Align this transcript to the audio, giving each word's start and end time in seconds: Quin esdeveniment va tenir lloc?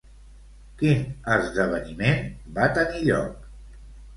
Quin 0.79 1.03
esdeveniment 1.35 2.27
va 2.57 2.67
tenir 2.79 3.07
lloc? 3.11 3.49